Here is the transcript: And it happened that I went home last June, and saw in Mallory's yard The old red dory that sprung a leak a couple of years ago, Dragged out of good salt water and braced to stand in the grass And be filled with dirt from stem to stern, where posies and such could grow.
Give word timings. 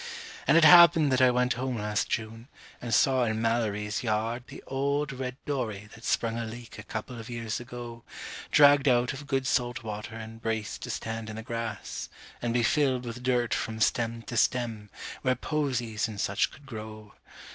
And 0.47 0.57
it 0.57 0.63
happened 0.65 1.11
that 1.11 1.21
I 1.21 1.29
went 1.29 1.53
home 1.53 1.77
last 1.77 2.09
June, 2.09 2.47
and 2.81 2.91
saw 2.91 3.23
in 3.23 3.39
Mallory's 3.39 4.01
yard 4.01 4.45
The 4.47 4.63
old 4.65 5.13
red 5.13 5.37
dory 5.45 5.89
that 5.93 6.03
sprung 6.03 6.39
a 6.39 6.43
leak 6.45 6.79
a 6.79 6.89
couple 6.89 7.19
of 7.19 7.29
years 7.29 7.59
ago, 7.59 8.01
Dragged 8.49 8.87
out 8.87 9.13
of 9.13 9.27
good 9.27 9.45
salt 9.45 9.83
water 9.83 10.15
and 10.15 10.41
braced 10.41 10.81
to 10.81 10.89
stand 10.89 11.29
in 11.29 11.35
the 11.35 11.43
grass 11.43 12.09
And 12.41 12.51
be 12.51 12.63
filled 12.63 13.05
with 13.05 13.21
dirt 13.21 13.53
from 13.53 13.79
stem 13.79 14.23
to 14.23 14.37
stern, 14.37 14.89
where 15.21 15.35
posies 15.35 16.07
and 16.07 16.19
such 16.19 16.49
could 16.49 16.65
grow. 16.65 17.13